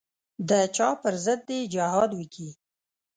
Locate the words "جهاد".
1.73-2.11